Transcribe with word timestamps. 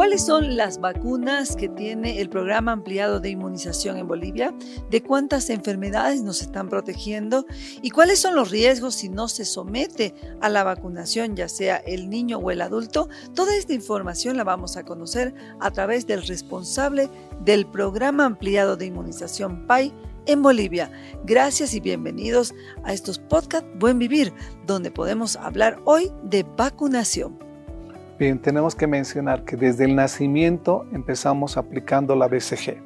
¿Cuáles 0.00 0.24
son 0.24 0.56
las 0.56 0.80
vacunas 0.80 1.56
que 1.56 1.68
tiene 1.68 2.22
el 2.22 2.30
programa 2.30 2.72
ampliado 2.72 3.20
de 3.20 3.28
inmunización 3.28 3.98
en 3.98 4.08
Bolivia? 4.08 4.54
¿De 4.88 5.02
cuántas 5.02 5.50
enfermedades 5.50 6.22
nos 6.22 6.40
están 6.40 6.70
protegiendo? 6.70 7.44
¿Y 7.82 7.90
cuáles 7.90 8.18
son 8.18 8.34
los 8.34 8.50
riesgos 8.50 8.94
si 8.94 9.10
no 9.10 9.28
se 9.28 9.44
somete 9.44 10.14
a 10.40 10.48
la 10.48 10.64
vacunación, 10.64 11.36
ya 11.36 11.50
sea 11.50 11.76
el 11.76 12.08
niño 12.08 12.38
o 12.38 12.50
el 12.50 12.62
adulto? 12.62 13.10
Toda 13.34 13.54
esta 13.54 13.74
información 13.74 14.38
la 14.38 14.44
vamos 14.44 14.78
a 14.78 14.86
conocer 14.86 15.34
a 15.60 15.70
través 15.70 16.06
del 16.06 16.26
responsable 16.26 17.10
del 17.44 17.66
programa 17.66 18.24
ampliado 18.24 18.78
de 18.78 18.86
inmunización 18.86 19.66
PAI 19.66 19.92
en 20.24 20.40
Bolivia. 20.40 20.90
Gracias 21.26 21.74
y 21.74 21.80
bienvenidos 21.80 22.54
a 22.84 22.94
estos 22.94 23.18
podcasts 23.18 23.68
Buen 23.78 23.98
Vivir, 23.98 24.32
donde 24.66 24.90
podemos 24.90 25.36
hablar 25.36 25.78
hoy 25.84 26.10
de 26.22 26.42
vacunación. 26.56 27.49
Bien, 28.20 28.38
tenemos 28.38 28.74
que 28.74 28.86
mencionar 28.86 29.46
que 29.46 29.56
desde 29.56 29.86
el 29.86 29.96
nacimiento 29.96 30.84
empezamos 30.92 31.56
aplicando 31.56 32.14
la 32.14 32.28
BCG. 32.28 32.76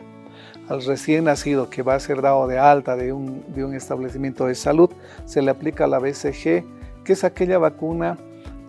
Al 0.69 0.85
recién 0.85 1.25
nacido 1.25 1.69
que 1.71 1.83
va 1.83 1.97
a 1.97 1.99
ser 1.99 2.23
dado 2.23 2.47
de 2.47 2.57
alta 2.57 2.95
de 2.95 3.13
un, 3.13 3.43
de 3.53 3.65
un 3.65 3.75
establecimiento 3.75 4.47
de 4.47 4.55
salud, 4.55 4.91
se 5.25 5.43
le 5.43 5.51
aplica 5.51 5.89
la 5.89 5.99
BCG, 5.99 6.63
que 7.03 7.15
es 7.15 7.25
aquella 7.25 7.59
vacuna 7.59 8.17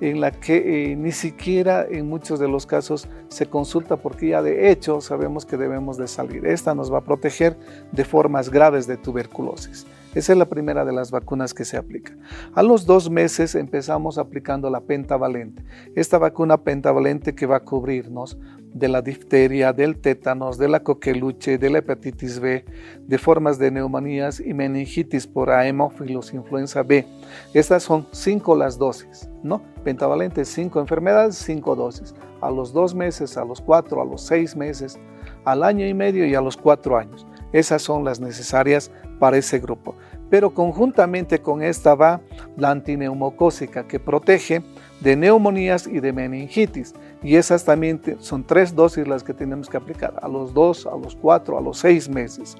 en 0.01 0.19
la 0.19 0.31
que 0.31 0.91
eh, 0.91 0.95
ni 0.95 1.11
siquiera 1.11 1.85
en 1.87 2.09
muchos 2.09 2.39
de 2.39 2.47
los 2.47 2.65
casos 2.65 3.07
se 3.27 3.45
consulta 3.45 3.97
porque 3.97 4.29
ya 4.29 4.41
de 4.41 4.71
hecho 4.71 5.01
sabemos 5.01 5.45
que 5.45 5.57
debemos 5.57 5.97
de 5.97 6.07
salir. 6.07 6.47
Esta 6.47 6.73
nos 6.73 6.91
va 6.91 6.97
a 6.97 7.01
proteger 7.01 7.55
de 7.91 8.05
formas 8.05 8.49
graves 8.49 8.87
de 8.87 8.97
tuberculosis. 8.97 9.85
Esa 10.15 10.31
es 10.31 10.39
la 10.39 10.45
primera 10.49 10.85
de 10.85 10.93
las 10.93 11.11
vacunas 11.11 11.53
que 11.53 11.65
se 11.65 11.77
aplica. 11.77 12.17
A 12.53 12.63
los 12.63 12.85
dos 12.85 13.09
meses 13.09 13.53
empezamos 13.53 14.17
aplicando 14.17 14.69
la 14.69 14.79
pentavalente. 14.79 15.63
Esta 15.93 16.17
vacuna 16.17 16.63
pentavalente 16.63 17.35
que 17.35 17.45
va 17.45 17.57
a 17.57 17.63
cubrirnos 17.63 18.37
de 18.73 18.87
la 18.89 19.01
difteria, 19.01 19.71
del 19.71 19.97
tétanos, 19.97 20.57
de 20.57 20.67
la 20.67 20.81
coqueluche, 20.81 21.57
de 21.57 21.69
la 21.69 21.77
hepatitis 21.79 22.39
B, 22.39 22.65
de 22.99 23.17
formas 23.17 23.57
de 23.57 23.71
neumonías 23.71 24.39
y 24.39 24.53
meningitis 24.53 25.27
por 25.27 25.49
hemófilos, 25.49 26.33
influenza 26.33 26.83
B. 26.83 27.05
Estas 27.53 27.83
son 27.83 28.07
cinco 28.11 28.55
las 28.55 28.77
dosis, 28.77 29.29
¿no? 29.43 29.61
Pentavalente, 29.83 30.43
cinco 30.43 30.79
enfermedades, 30.79 31.35
cinco 31.35 31.75
dosis. 31.75 32.13
A 32.41 32.51
los 32.51 32.73
dos 32.73 32.95
meses, 32.95 33.37
a 33.37 33.45
los 33.45 33.61
cuatro, 33.61 34.01
a 34.01 34.05
los 34.05 34.21
seis 34.21 34.55
meses, 34.55 34.99
al 35.45 35.63
año 35.63 35.85
y 35.87 35.93
medio 35.93 36.25
y 36.25 36.35
a 36.35 36.41
los 36.41 36.57
cuatro 36.57 36.97
años. 36.97 37.25
Esas 37.55 37.81
son 37.81 38.03
las 38.03 38.19
necesarias 38.19 38.91
para 39.17 39.37
ese 39.37 39.59
grupo. 39.59 39.95
Pero 40.29 40.53
conjuntamente 40.53 41.39
con 41.39 41.63
esta 41.63 41.95
va 41.95 42.19
la 42.57 42.71
antineumocósica 42.71 43.87
que 43.87 43.97
protege 43.97 44.61
de 44.99 45.15
neumonías 45.15 45.87
y 45.87 46.01
de 46.01 46.11
meningitis. 46.11 46.93
Y 47.23 47.37
esas 47.37 47.63
también 47.63 48.01
son 48.19 48.43
tres 48.43 48.75
dosis 48.75 49.07
las 49.07 49.23
que 49.23 49.33
tenemos 49.33 49.69
que 49.69 49.77
aplicar, 49.77 50.15
a 50.21 50.27
los 50.27 50.53
dos, 50.53 50.85
a 50.85 50.97
los 50.97 51.15
cuatro, 51.15 51.57
a 51.57 51.61
los 51.61 51.77
seis 51.77 52.09
meses. 52.09 52.57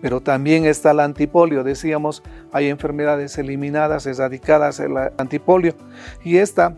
Pero 0.00 0.22
también 0.22 0.64
está 0.64 0.94
la 0.94 1.04
antipolio. 1.04 1.62
Decíamos, 1.62 2.22
hay 2.50 2.68
enfermedades 2.68 3.36
eliminadas, 3.36 4.06
erradicadas 4.06 4.80
el 4.80 4.96
antipolio. 5.18 5.74
Y 6.24 6.38
esta 6.38 6.74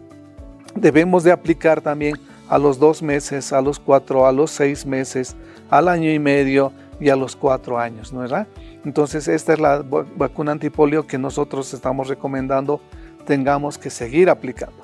debemos 0.75 1.23
de 1.23 1.31
aplicar 1.31 1.81
también 1.81 2.17
a 2.49 2.59
los 2.59 2.81
dos 2.81 3.05
meses, 3.05 3.53
a 3.53 3.63
los 3.63 3.79
cuatro, 3.79 4.27
a 4.27 4.33
los 4.33 4.51
seis 4.51 4.85
meses, 4.85 5.37
al 5.71 5.87
año 5.87 6.11
y 6.11 6.19
medio 6.19 6.73
y 7.03 7.11
a 7.11 7.17
los 7.17 7.35
cuatro 7.35 7.81
años, 7.81 8.13
¿no 8.13 8.21
verdad? 8.21 8.47
Entonces 8.85 9.27
esta 9.27 9.53
es 9.53 9.59
la 9.59 9.83
vacuna 10.17 10.53
antipolio 10.53 11.05
que 11.05 11.19
nosotros 11.19 11.75
estamos 11.75 12.07
recomendando 12.07 12.81
tengamos 13.27 13.77
que 13.77 13.91
seguir 13.91 14.31
aplicando. 14.31 14.77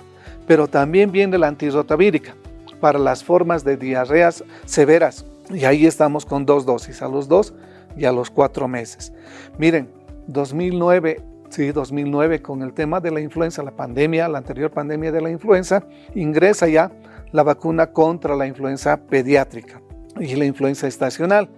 Pero 0.45 0.67
también 0.67 1.13
viene 1.13 1.39
la 1.39 1.47
antirrotavírica 1.47 2.35
para 2.81 2.99
las 2.99 3.23
formas 3.23 3.63
de 3.63 3.77
diarreas 3.77 4.43
severas 4.65 5.25
y 5.49 5.65
ahí 5.65 5.87
estamos 5.87 6.27
con 6.27 6.45
dos 6.45 6.67
dosis, 6.67 7.03
a 7.03 7.09
los 7.09 7.29
dos 7.29 7.55
y 7.97 8.05
a 8.05 8.11
los 8.11 8.31
cuatro 8.31 8.67
meses. 8.67 9.13
Miren, 9.57 9.89
2009 10.27 11.23
Sí, 11.51 11.73
2009 11.73 12.43
con 12.43 12.63
el 12.63 12.75
tema 12.75 13.01
de 13.01 13.11
la 13.11 13.21
influenza, 13.21 13.63
la 13.63 13.71
pandemia, 13.71 14.29
la 14.29 14.37
anterior 14.37 14.71
pandemia 14.71 15.11
de 15.11 15.23
la 15.23 15.31
influenza, 15.31 15.83
ingresa 16.15 16.69
ya 16.69 16.93
la 17.33 17.43
vacuna 17.43 17.87
contra 17.87 18.37
la 18.37 18.47
influenza 18.47 18.99
pediátrica 18.99 19.81
y 20.21 20.37
la 20.37 20.45
influenza 20.45 20.87
estacional. 20.87 21.49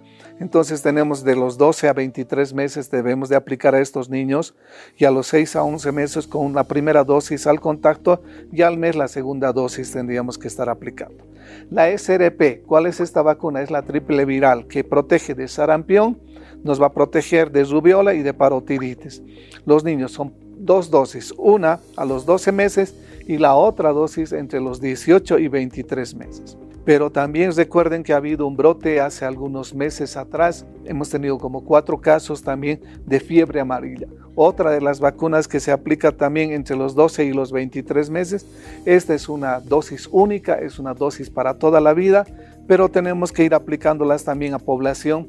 Entonces 0.41 0.81
tenemos 0.81 1.23
de 1.23 1.35
los 1.35 1.59
12 1.59 1.87
a 1.87 1.93
23 1.93 2.55
meses 2.55 2.89
debemos 2.89 3.29
de 3.29 3.35
aplicar 3.35 3.75
a 3.75 3.79
estos 3.79 4.09
niños 4.09 4.55
y 4.97 5.05
a 5.05 5.11
los 5.11 5.27
6 5.27 5.55
a 5.55 5.61
11 5.61 5.91
meses 5.91 6.25
con 6.25 6.53
la 6.53 6.63
primera 6.63 7.03
dosis 7.03 7.45
al 7.45 7.59
contacto 7.59 8.23
y 8.51 8.63
al 8.63 8.75
mes 8.75 8.95
la 8.95 9.07
segunda 9.07 9.53
dosis 9.53 9.91
tendríamos 9.91 10.39
que 10.39 10.47
estar 10.47 10.67
aplicando. 10.67 11.23
La 11.69 11.95
SRP, 11.95 12.63
¿cuál 12.65 12.87
es 12.87 12.99
esta 12.99 13.21
vacuna? 13.21 13.61
Es 13.61 13.69
la 13.69 13.83
triple 13.83 14.25
viral 14.25 14.65
que 14.65 14.83
protege 14.83 15.35
de 15.35 15.47
sarampión, 15.47 16.19
nos 16.63 16.81
va 16.81 16.87
a 16.87 16.93
proteger 16.93 17.51
de 17.51 17.63
rubiola 17.63 18.15
y 18.15 18.23
de 18.23 18.33
parotiditis. 18.33 19.21
Los 19.67 19.83
niños 19.83 20.11
son 20.11 20.33
dos 20.57 20.89
dosis, 20.89 21.35
una 21.37 21.79
a 21.95 22.03
los 22.03 22.25
12 22.25 22.51
meses 22.51 22.95
y 23.27 23.37
la 23.37 23.53
otra 23.53 23.91
dosis 23.91 24.31
entre 24.31 24.59
los 24.59 24.81
18 24.81 25.37
y 25.37 25.47
23 25.49 26.15
meses. 26.15 26.57
Pero 26.83 27.11
también 27.11 27.55
recuerden 27.55 28.03
que 28.03 28.13
ha 28.13 28.17
habido 28.17 28.47
un 28.47 28.57
brote 28.57 28.99
hace 28.99 29.23
algunos 29.25 29.73
meses 29.73 30.17
atrás. 30.17 30.65
Hemos 30.85 31.09
tenido 31.09 31.37
como 31.37 31.63
cuatro 31.63 31.99
casos 31.99 32.41
también 32.41 32.81
de 33.05 33.19
fiebre 33.19 33.59
amarilla. 33.59 34.07
Otra 34.33 34.71
de 34.71 34.81
las 34.81 34.99
vacunas 34.99 35.47
que 35.47 35.59
se 35.59 35.71
aplica 35.71 36.11
también 36.11 36.51
entre 36.51 36.75
los 36.75 36.95
12 36.95 37.25
y 37.25 37.33
los 37.33 37.51
23 37.51 38.09
meses. 38.09 38.45
Esta 38.85 39.13
es 39.13 39.29
una 39.29 39.59
dosis 39.59 40.09
única, 40.11 40.55
es 40.55 40.79
una 40.79 40.93
dosis 40.93 41.29
para 41.29 41.55
toda 41.55 41.79
la 41.81 41.93
vida, 41.93 42.25
pero 42.67 42.89
tenemos 42.89 43.31
que 43.31 43.43
ir 43.43 43.53
aplicándolas 43.53 44.23
también 44.23 44.53
a 44.53 44.59
población 44.59 45.27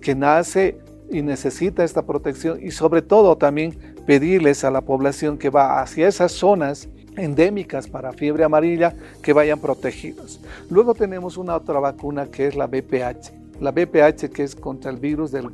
que 0.00 0.14
nace 0.14 0.78
y 1.10 1.22
necesita 1.22 1.84
esta 1.84 2.02
protección 2.06 2.58
y 2.62 2.70
sobre 2.70 3.02
todo 3.02 3.36
también 3.36 3.76
pedirles 4.06 4.64
a 4.64 4.70
la 4.70 4.80
población 4.80 5.38
que 5.38 5.50
va 5.50 5.80
hacia 5.80 6.08
esas 6.08 6.32
zonas 6.32 6.88
endémicas 7.16 7.88
para 7.88 8.12
fiebre 8.12 8.44
amarilla 8.44 8.94
que 9.22 9.32
vayan 9.32 9.58
protegidos. 9.58 10.40
Luego 10.70 10.94
tenemos 10.94 11.36
una 11.36 11.56
otra 11.56 11.78
vacuna 11.80 12.26
que 12.26 12.46
es 12.46 12.54
la 12.54 12.66
BPH. 12.66 13.60
La 13.60 13.70
BPH 13.70 14.30
que 14.32 14.42
es 14.42 14.56
contra 14.56 14.90
el 14.90 14.96
virus 14.96 15.30
del 15.30 15.50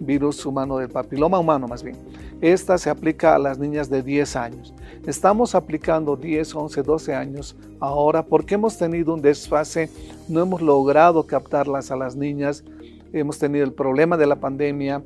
virus 0.00 0.44
humano 0.44 0.78
del 0.78 0.88
papiloma 0.88 1.38
humano 1.38 1.68
más 1.68 1.82
bien. 1.82 1.96
Esta 2.40 2.76
se 2.76 2.90
aplica 2.90 3.36
a 3.36 3.38
las 3.38 3.58
niñas 3.58 3.88
de 3.88 4.02
10 4.02 4.36
años. 4.36 4.74
Estamos 5.06 5.54
aplicando 5.54 6.16
10, 6.16 6.54
11, 6.54 6.82
12 6.82 7.14
años 7.14 7.56
ahora 7.78 8.24
porque 8.24 8.56
hemos 8.56 8.76
tenido 8.78 9.14
un 9.14 9.22
desfase, 9.22 9.90
no 10.28 10.40
hemos 10.40 10.60
logrado 10.60 11.24
captarlas 11.24 11.90
a 11.92 11.96
las 11.96 12.16
niñas, 12.16 12.64
hemos 13.12 13.38
tenido 13.38 13.64
el 13.64 13.72
problema 13.72 14.16
de 14.16 14.26
la 14.26 14.36
pandemia, 14.36 15.02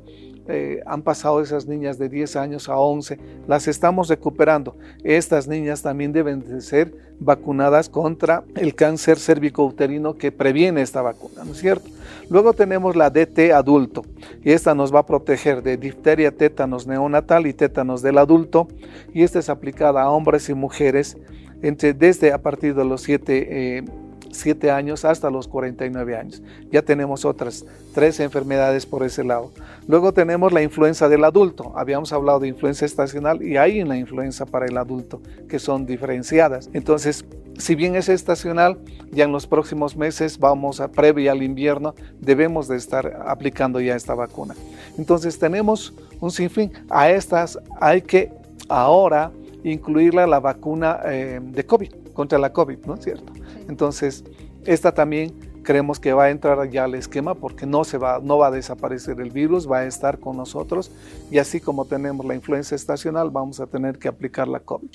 eh, 0.47 0.81
han 0.85 1.01
pasado 1.01 1.41
esas 1.41 1.67
niñas 1.67 1.97
de 1.97 2.09
10 2.09 2.35
años 2.37 2.69
a 2.69 2.77
11, 2.77 3.19
las 3.47 3.67
estamos 3.67 4.07
recuperando. 4.07 4.75
Estas 5.03 5.47
niñas 5.47 5.81
también 5.81 6.13
deben 6.13 6.41
de 6.41 6.61
ser 6.61 6.93
vacunadas 7.19 7.89
contra 7.89 8.43
el 8.55 8.75
cáncer 8.75 9.17
cervicouterino 9.19 10.15
que 10.15 10.31
previene 10.31 10.81
esta 10.81 11.01
vacuna, 11.01 11.43
¿no 11.43 11.51
es 11.51 11.57
cierto? 11.57 11.89
Luego 12.29 12.53
tenemos 12.53 12.95
la 12.95 13.09
DT 13.09 13.51
adulto 13.53 14.03
y 14.43 14.51
esta 14.51 14.75
nos 14.75 14.93
va 14.93 14.99
a 14.99 15.05
proteger 15.05 15.63
de 15.63 15.77
difteria, 15.77 16.31
tétanos 16.31 16.85
neonatal 16.87 17.47
y 17.47 17.53
tétanos 17.53 18.01
del 18.01 18.17
adulto 18.17 18.67
y 19.13 19.23
esta 19.23 19.39
es 19.39 19.49
aplicada 19.49 20.03
a 20.03 20.09
hombres 20.11 20.49
y 20.49 20.53
mujeres 20.53 21.17
entre, 21.61 21.93
desde 21.93 22.31
a 22.31 22.37
partir 22.37 22.75
de 22.75 22.85
los 22.85 23.01
7 23.01 23.83
7 24.31 24.71
años 24.71 25.05
hasta 25.05 25.29
los 25.29 25.47
49 25.47 26.15
años. 26.15 26.41
Ya 26.71 26.81
tenemos 26.81 27.25
otras 27.25 27.65
tres 27.93 28.19
enfermedades 28.19 28.85
por 28.85 29.03
ese 29.03 29.23
lado. 29.23 29.51
Luego 29.87 30.13
tenemos 30.13 30.51
la 30.51 30.61
influenza 30.61 31.09
del 31.09 31.23
adulto. 31.23 31.73
Habíamos 31.75 32.13
hablado 32.13 32.39
de 32.39 32.47
influenza 32.47 32.85
estacional 32.85 33.41
y 33.41 33.57
hay 33.57 33.81
una 33.81 33.97
influenza 33.97 34.45
para 34.45 34.65
el 34.65 34.77
adulto 34.77 35.21
que 35.47 35.59
son 35.59 35.85
diferenciadas. 35.85 36.69
Entonces, 36.73 37.25
si 37.57 37.75
bien 37.75 37.95
es 37.95 38.09
estacional, 38.09 38.77
ya 39.11 39.25
en 39.25 39.31
los 39.31 39.47
próximos 39.47 39.95
meses 39.95 40.37
vamos 40.37 40.79
a 40.79 40.89
previa 40.89 41.31
al 41.31 41.41
invierno, 41.41 41.95
debemos 42.19 42.67
de 42.67 42.77
estar 42.77 43.23
aplicando 43.25 43.79
ya 43.81 43.95
esta 43.95 44.13
vacuna. 44.13 44.53
Entonces 44.97 45.39
tenemos 45.39 45.93
un 46.19 46.31
sinfín. 46.31 46.71
A 46.89 47.09
estas 47.09 47.59
hay 47.79 48.01
que 48.01 48.31
ahora 48.69 49.31
incluirla 49.63 50.27
la 50.27 50.39
vacuna 50.39 50.99
eh, 51.05 51.39
de 51.41 51.65
COVID, 51.65 51.91
contra 52.13 52.37
la 52.37 52.51
COVID, 52.53 52.77
¿no 52.85 52.95
es 52.95 53.03
cierto? 53.03 53.36
Entonces, 53.67 54.23
esta 54.65 54.93
también 54.93 55.33
creemos 55.63 55.99
que 55.99 56.13
va 56.13 56.25
a 56.25 56.29
entrar 56.29 56.69
ya 56.69 56.85
al 56.85 56.95
esquema 56.95 57.35
porque 57.35 57.65
no, 57.65 57.83
se 57.83 57.97
va, 57.97 58.19
no 58.23 58.37
va 58.37 58.47
a 58.47 58.51
desaparecer 58.51 59.19
el 59.19 59.31
virus, 59.31 59.69
va 59.69 59.79
a 59.79 59.85
estar 59.85 60.17
con 60.19 60.37
nosotros 60.37 60.91
y 61.29 61.39
así 61.39 61.59
como 61.59 61.83
tenemos 61.83 62.25
la 62.25 62.35
influenza 62.35 62.73
estacional, 62.73 63.29
vamos 63.31 63.59
a 63.59 63.67
tener 63.67 63.99
que 63.99 64.07
aplicar 64.07 64.47
la 64.47 64.61
COVID. 64.61 64.89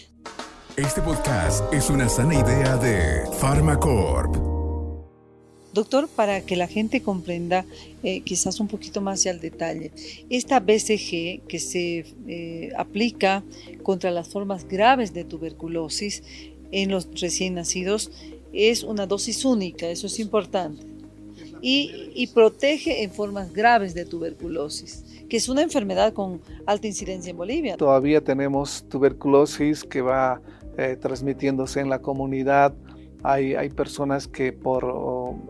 Este 0.79 1.03
podcast 1.03 1.71
es 1.75 1.91
una 1.91 2.09
sana 2.09 2.35
idea 2.35 2.79
de 2.79 3.29
Pharmacorp. 3.39 4.35
Doctor, 5.75 6.09
para 6.09 6.41
que 6.41 6.57
la 6.57 6.67
gente 6.67 7.03
comprenda 7.03 7.67
eh, 8.03 8.23
quizás 8.23 8.59
un 8.59 8.69
poquito 8.69 9.03
más 9.03 9.27
al 9.27 9.41
detalle, 9.41 9.91
esta 10.31 10.61
BCG 10.61 11.47
que 11.47 11.59
se 11.59 12.07
eh, 12.27 12.73
aplica 12.79 13.43
contra 13.83 14.11
las 14.11 14.29
formas 14.29 14.67
graves 14.67 15.13
de 15.13 15.25
tuberculosis 15.25 16.23
en 16.73 16.91
los 16.91 17.09
recién 17.21 17.55
nacidos 17.55 18.11
es 18.53 18.83
una 18.83 19.07
dosis 19.07 19.45
única, 19.45 19.89
eso 19.89 20.07
es 20.07 20.19
importante, 20.19 20.85
y, 21.61 22.11
y 22.15 22.27
protege 22.29 23.03
en 23.03 23.11
formas 23.11 23.53
graves 23.53 23.95
de 23.95 24.05
tuberculosis 24.05 25.05
que 25.33 25.39
es 25.39 25.49
una 25.49 25.63
enfermedad 25.63 26.13
con 26.13 26.43
alta 26.67 26.87
incidencia 26.87 27.31
en 27.31 27.39
Bolivia. 27.39 27.79
Todavía 27.79 28.21
tenemos 28.21 28.85
tuberculosis 28.91 29.83
que 29.83 30.03
va 30.03 30.43
eh, 30.77 30.99
transmitiéndose 31.01 31.81
en 31.81 31.89
la 31.89 32.01
comunidad. 32.01 32.75
Hay, 33.23 33.55
hay 33.55 33.71
personas 33.71 34.29
que 34.29 34.53
por 34.53 34.85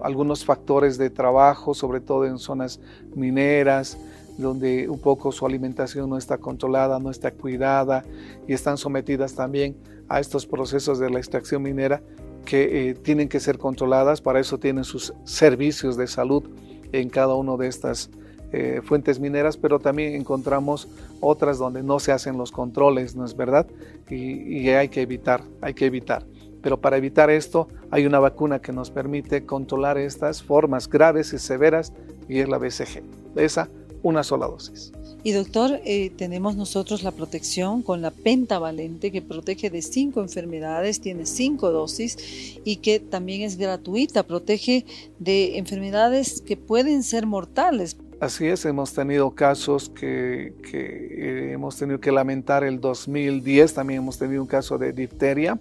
algunos 0.04 0.44
factores 0.44 0.99
de 0.99 1.10
trabajo, 1.10 1.75
sobre 1.75 2.00
todo 2.00 2.26
en 2.26 2.38
zonas 2.38 2.78
mineras, 3.16 3.99
donde 4.38 4.88
un 4.88 5.00
poco 5.00 5.32
su 5.32 5.46
alimentación 5.46 6.08
no 6.08 6.16
está 6.16 6.38
controlada, 6.38 7.00
no 7.00 7.10
está 7.10 7.32
cuidada 7.32 8.04
y 8.46 8.52
están 8.52 8.78
sometidas 8.78 9.34
también 9.34 9.76
a 10.08 10.20
estos 10.20 10.46
procesos 10.46 11.00
de 11.00 11.10
la 11.10 11.19
extracción 11.19 11.60
minera 11.60 12.00
que 12.44 12.91
eh, 12.91 12.94
tienen 12.94 13.29
que 13.29 13.41
ser 13.41 13.59
controladas. 13.59 14.21
Para 14.21 14.41
eso 14.41 14.59
tienen 14.59 14.85
sus 14.85 15.12
servicios 15.25 15.97
de 15.97 16.06
salud 16.06 16.44
en 16.93 17.09
cada 17.09 17.35
una 17.35 17.56
de 17.56 17.69
estas 17.69 18.11
eh, 18.53 18.83
fuentes 18.85 19.19
mineras, 19.19 19.56
pero 19.56 19.79
también 19.79 20.15
encontramos 20.15 20.87
otras 21.21 21.59
donde 21.59 21.83
no 21.83 21.99
se 21.99 22.12
hacen 22.12 22.37
los 22.37 22.53
controles, 22.53 23.17
¿no 23.17 23.25
es 23.25 23.35
verdad? 23.35 23.67
Y, 24.11 24.69
hay 24.69 24.91
que 24.91 25.00
evitar, 25.00 25.43
hay 25.62 25.73
que 25.73 25.87
evitar. 25.87 26.27
Pero 26.61 26.79
para 26.79 26.99
evitar 26.99 27.31
esto 27.31 27.69
hay 27.91 28.05
una 28.05 28.19
vacuna 28.19 28.61
que 28.61 28.73
nos 28.73 28.91
permite 28.91 29.47
controlar 29.47 29.97
estas 29.97 30.43
formas 30.43 30.87
graves 30.87 31.33
y 31.33 31.38
severas 31.38 31.95
y 32.29 32.41
es 32.41 32.49
la 32.49 32.59
BCG. 32.59 33.03
Esa, 33.37 33.71
una 34.02 34.22
sola 34.22 34.46
dosis. 34.46 34.93
Y 35.25 35.32
doctor, 35.32 35.81
eh, 35.84 36.10
tenemos 36.16 36.56
nosotros 36.56 37.04
la 37.04 37.12
protección 37.12 37.82
con 37.82 38.02
la 38.02 38.10
pentavalente 38.10 39.12
que 39.12 39.22
protege 39.22 39.70
de 39.70 39.81
cinco 39.81 40.20
enfermedades, 40.20 41.00
tiene 41.00 41.26
cinco 41.26 41.70
dosis 41.70 42.58
y 42.64 42.76
que 42.76 42.99
también 42.99 43.43
es 43.43 43.56
gratuita, 43.56 44.25
protege 44.25 44.84
de 45.20 45.58
enfermedades 45.58 46.40
que 46.40 46.56
pueden 46.56 47.04
ser 47.04 47.26
mortales. 47.26 47.96
Así 48.19 48.46
es, 48.46 48.64
hemos 48.64 48.93
tenido 48.94 49.32
casos 49.32 49.88
que, 49.90 50.54
eh, 50.72 51.50
hemos 51.52 51.76
tenido 51.76 52.00
que 52.00 52.10
lamentar 52.12 52.64
el 52.64 52.81
2010, 52.81 53.75
también 53.75 54.02
hemos 54.02 54.19
tenido 54.19 54.43
un 54.43 54.49
caso 54.49 54.78
de 54.78 54.93
difteria 54.93 55.58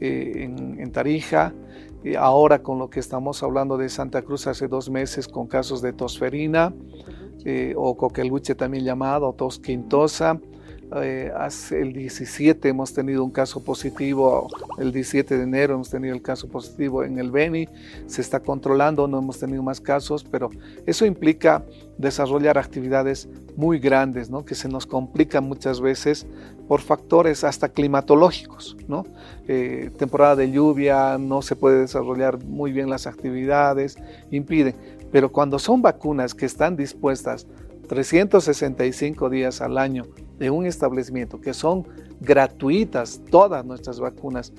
eh, 0.00 0.48
en, 0.78 0.92
Tarija, 0.92 1.52
y 2.02 2.14
ahora 2.14 2.62
con 2.62 2.78
lo 2.78 2.90
que 2.90 3.00
estamos 3.00 3.42
hablando 3.42 3.76
de 3.76 3.88
Santa 3.88 4.22
Cruz 4.22 4.46
hace 4.46 4.68
dos 4.68 4.88
meses 4.88 5.28
con 5.28 5.46
casos 5.46 5.82
de 5.82 5.92
tosferina 5.92 6.72
eh, 7.44 7.74
o 7.76 7.96
coqueluche 7.96 8.54
también 8.54 8.84
llamado, 8.84 9.32
tos 9.32 9.58
quintosa, 9.58 10.40
eh, 10.96 11.32
hace 11.36 11.82
el 11.82 11.92
17 11.92 12.68
hemos 12.68 12.92
tenido 12.92 13.24
un 13.24 13.30
caso 13.30 13.62
positivo, 13.62 14.48
el 14.78 14.90
17 14.90 15.36
de 15.36 15.42
enero 15.44 15.74
hemos 15.74 15.88
tenido 15.88 16.14
el 16.14 16.22
caso 16.22 16.48
positivo 16.48 17.04
en 17.04 17.18
el 17.18 17.30
Beni, 17.30 17.68
se 18.06 18.20
está 18.20 18.40
controlando, 18.40 19.06
no 19.06 19.18
hemos 19.18 19.38
tenido 19.38 19.62
más 19.62 19.80
casos, 19.80 20.24
pero 20.24 20.50
eso 20.86 21.06
implica 21.06 21.64
desarrollar 21.96 22.58
actividades 22.58 23.28
muy 23.56 23.78
grandes, 23.78 24.30
¿no? 24.30 24.44
que 24.44 24.56
se 24.56 24.68
nos 24.68 24.84
complican 24.84 25.44
muchas 25.44 25.80
veces 25.80 26.26
por 26.66 26.80
factores 26.80 27.44
hasta 27.44 27.68
climatológicos. 27.68 28.76
¿no? 28.88 29.04
Eh, 29.46 29.90
temporada 29.96 30.34
de 30.36 30.50
lluvia, 30.50 31.18
no 31.18 31.42
se 31.42 31.54
puede 31.54 31.80
desarrollar 31.80 32.42
muy 32.44 32.72
bien 32.72 32.90
las 32.90 33.06
actividades, 33.06 33.96
impiden. 34.30 34.74
Pero 35.12 35.30
cuando 35.30 35.58
son 35.58 35.82
vacunas 35.82 36.34
que 36.34 36.46
están 36.46 36.76
dispuestas 36.76 37.46
365 37.88 39.28
días 39.30 39.60
al 39.60 39.76
año 39.78 40.06
de 40.40 40.50
un 40.50 40.66
establecimiento, 40.66 41.40
que 41.40 41.54
son 41.54 41.86
gratuitas 42.20 43.20
todas 43.30 43.64
nuestras 43.64 44.00
vacunas, 44.00 44.52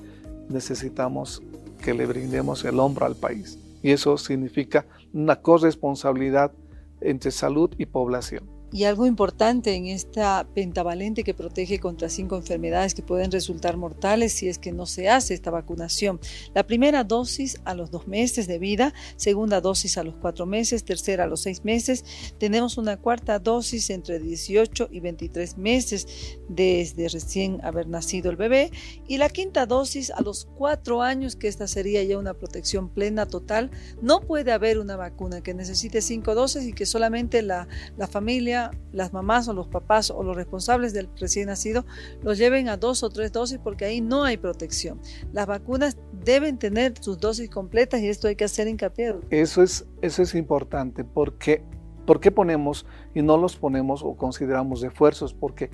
necesitamos 0.48 1.42
que 1.82 1.92
le 1.92 2.06
brindemos 2.06 2.64
el 2.64 2.78
hombro 2.78 3.04
al 3.04 3.16
país. 3.16 3.58
Y 3.82 3.90
eso 3.90 4.16
significa 4.16 4.86
una 5.12 5.36
corresponsabilidad 5.36 6.52
entre 7.00 7.32
salud 7.32 7.70
y 7.76 7.86
población. 7.86 8.48
Y 8.72 8.84
algo 8.84 9.06
importante 9.06 9.74
en 9.74 9.86
esta 9.86 10.46
pentavalente 10.54 11.24
que 11.24 11.34
protege 11.34 11.78
contra 11.78 12.08
cinco 12.08 12.36
enfermedades 12.36 12.94
que 12.94 13.02
pueden 13.02 13.30
resultar 13.30 13.76
mortales 13.76 14.32
si 14.32 14.48
es 14.48 14.58
que 14.58 14.72
no 14.72 14.86
se 14.86 15.10
hace 15.10 15.34
esta 15.34 15.50
vacunación. 15.50 16.18
La 16.54 16.66
primera 16.66 17.04
dosis 17.04 17.60
a 17.64 17.74
los 17.74 17.90
dos 17.90 18.08
meses 18.08 18.46
de 18.46 18.58
vida, 18.58 18.94
segunda 19.16 19.60
dosis 19.60 19.98
a 19.98 20.04
los 20.04 20.16
cuatro 20.16 20.46
meses, 20.46 20.84
tercera 20.84 21.24
a 21.24 21.26
los 21.26 21.42
seis 21.42 21.64
meses. 21.64 22.04
Tenemos 22.38 22.78
una 22.78 22.96
cuarta 22.96 23.38
dosis 23.38 23.90
entre 23.90 24.18
18 24.18 24.88
y 24.90 25.00
23 25.00 25.58
meses 25.58 26.06
desde 26.48 27.08
recién 27.08 27.62
haber 27.62 27.88
nacido 27.88 28.30
el 28.30 28.36
bebé. 28.36 28.70
Y 29.06 29.18
la 29.18 29.28
quinta 29.28 29.66
dosis 29.66 30.10
a 30.10 30.22
los 30.22 30.46
cuatro 30.56 31.02
años, 31.02 31.36
que 31.36 31.48
esta 31.48 31.66
sería 31.66 32.02
ya 32.04 32.16
una 32.16 32.34
protección 32.34 32.88
plena 32.88 33.26
total. 33.26 33.70
No 34.00 34.20
puede 34.20 34.52
haber 34.52 34.78
una 34.78 34.96
vacuna 34.96 35.42
que 35.42 35.52
necesite 35.52 36.00
cinco 36.00 36.34
dosis 36.34 36.64
y 36.64 36.72
que 36.72 36.86
solamente 36.86 37.42
la, 37.42 37.68
la 37.96 38.06
familia 38.06 38.61
las 38.92 39.12
mamás 39.12 39.48
o 39.48 39.52
los 39.52 39.68
papás 39.68 40.10
o 40.10 40.22
los 40.22 40.36
responsables 40.36 40.92
del 40.92 41.08
recién 41.18 41.46
nacido 41.46 41.84
los 42.22 42.38
lleven 42.38 42.68
a 42.68 42.76
dos 42.76 43.02
o 43.02 43.10
tres 43.10 43.32
dosis 43.32 43.58
porque 43.58 43.84
ahí 43.84 44.00
no 44.00 44.24
hay 44.24 44.36
protección. 44.36 45.00
Las 45.32 45.46
vacunas 45.46 45.96
deben 46.24 46.58
tener 46.58 46.94
sus 47.00 47.18
dosis 47.18 47.50
completas 47.50 48.00
y 48.00 48.08
esto 48.08 48.28
hay 48.28 48.36
que 48.36 48.44
hacer 48.44 48.68
hincapié. 48.68 49.14
Eso 49.30 49.62
es, 49.62 49.86
eso 50.02 50.22
es 50.22 50.34
importante 50.34 51.04
porque 51.04 51.62
¿por 52.06 52.20
qué 52.20 52.30
ponemos 52.30 52.86
y 53.14 53.22
no 53.22 53.36
los 53.36 53.56
ponemos 53.56 54.02
o 54.02 54.16
consideramos 54.16 54.82
esfuerzos? 54.82 55.34
Porque 55.34 55.70